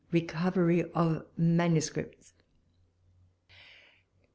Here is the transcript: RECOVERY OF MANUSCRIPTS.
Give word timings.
RECOVERY 0.11 0.83
OF 0.95 1.27
MANUSCRIPTS. 1.37 2.33